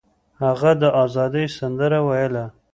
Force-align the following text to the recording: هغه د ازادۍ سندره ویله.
هغه 0.41 0.71
د 0.81 0.83
ازادۍ 1.03 1.45
سندره 1.57 1.99
ویله. 2.07 2.45